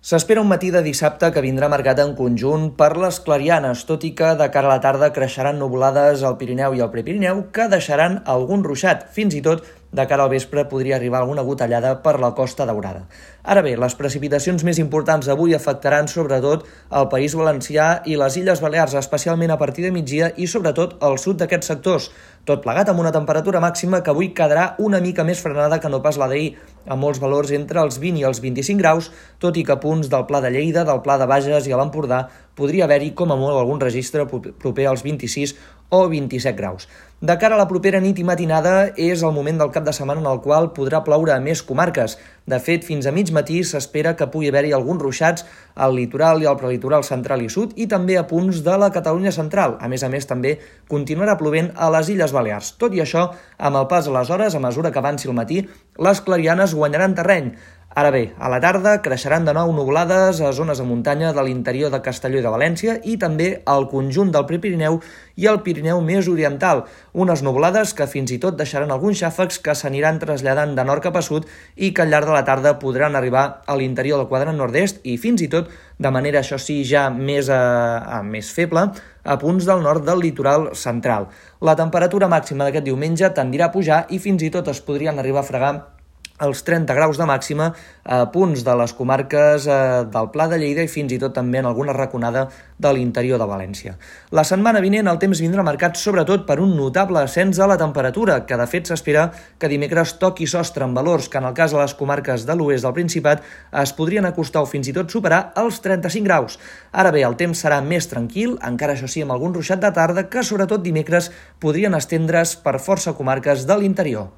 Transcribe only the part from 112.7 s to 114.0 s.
força comarques de